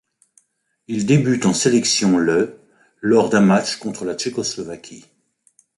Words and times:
Il 0.87 1.05
débute 1.05 1.45
en 1.45 1.53
sélection 1.53 2.17
le 2.17 2.59
lors 3.01 3.29
d'un 3.29 3.41
match 3.41 3.75
contre 3.75 4.03
la 4.03 4.15
Tchécoslovaquie. 4.15 5.05